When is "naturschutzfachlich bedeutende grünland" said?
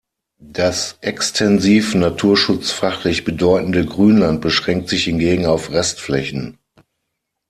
1.93-4.41